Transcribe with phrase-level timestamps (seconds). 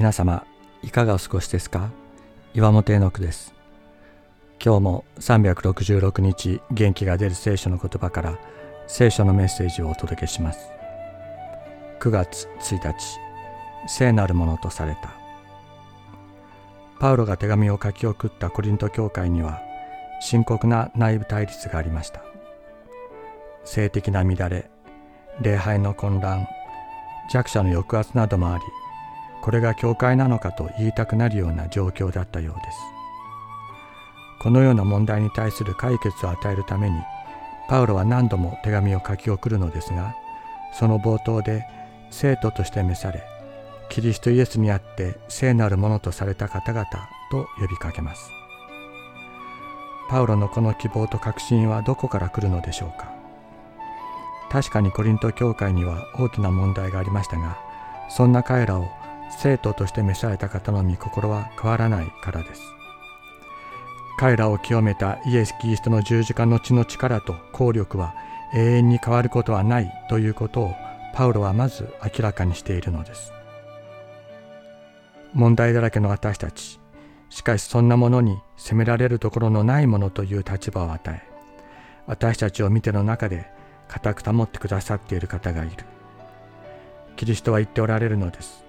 [0.00, 0.46] 皆様
[0.82, 1.90] いかがお過ごしですか？
[2.54, 3.52] 岩本絵の句です。
[4.58, 8.38] 今日も366日元気が出る聖書の言葉から
[8.86, 10.70] 聖書のメッセージをお届けします。
[12.00, 12.94] 9月1日
[13.88, 15.12] 聖なるものとされた。
[16.98, 19.60] パウロが手紙を書き送ったコリント教会には
[20.22, 22.22] 深刻な内部対立がありました。
[23.66, 24.70] 性的な乱れ
[25.42, 26.48] 礼拝の混乱
[27.30, 28.64] 弱者の抑圧などもあり
[29.42, 32.78] これが教会なのかと言いたくなるような状況だったようです。
[34.40, 36.96] このような問題に対する解決を与えるために
[37.68, 40.14] パウロは何度も手紙を書き送るのですが
[40.72, 41.66] その冒頭で
[42.10, 43.22] 生徒として召され
[43.90, 46.86] キリストイエスにあって聖なるものとされた方々
[47.30, 48.30] と呼びかけます。
[50.08, 53.20] パウロのこの希望と確信はどこから来るのでしょうか。
[54.50, 57.56] 確かにコリント教会には大きな問題がありましたが
[58.08, 58.88] そんな彼らを
[59.38, 62.62] 生徒として召された方の御心は変わらないからです。
[64.18, 68.14] 彼らを清めたイエス・キリストの十字架の血の力と効力は
[68.52, 70.74] 永遠に変わることはないということを
[71.14, 73.32] パウロはまず明らかにしているのです。
[75.32, 76.80] 問題だらけの私たち。
[77.30, 81.22] しかしそんなものに責められるところのないものという立場を与え
[82.06, 83.46] 私たちを見ての中で
[83.86, 85.72] 固く保ってくださっている方がいる。
[87.16, 88.64] キリストは言っておられるのです。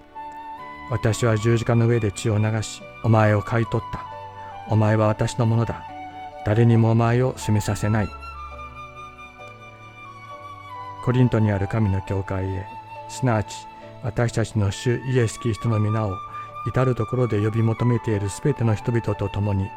[0.90, 4.04] 私は十字架の上で血を流し、お前を買い取った。
[4.68, 5.82] お前は私のものだ。
[6.44, 8.08] 誰にもお前を責めさせない。
[11.04, 12.66] コリントにある神の教会へ、
[13.08, 13.54] すなわち
[14.02, 16.16] 私たちの主イエス・キリストの皆を
[16.66, 19.68] 至る所で呼び求めているすべての人々と共に、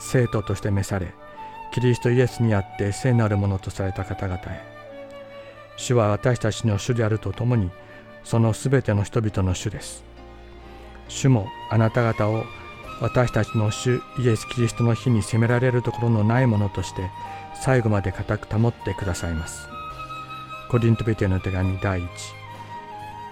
[0.00, 1.14] 生徒として召され、
[1.72, 4.62] キリストイエスにあって聖なるものとされた方々へ。
[5.76, 7.70] 主は私たちの主であるとともに、
[8.24, 10.09] そのすべての人々の主です。
[11.10, 12.44] 主もあなた方を
[13.00, 17.10] 私たちの主イエス・キリストの日に責められるところのないものとして
[17.62, 19.68] 最後まで固く保ってくださいます。
[20.70, 22.08] コリントビテの手紙第1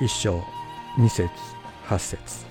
[0.00, 0.42] 一章
[0.96, 1.30] 2節
[1.86, 2.47] 8節